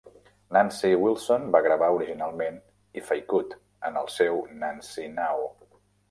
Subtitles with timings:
[0.55, 2.57] Nancy Wilson va gravar originalment
[3.01, 3.53] "If I Could"
[3.91, 5.45] en el seu "Nancy Now!".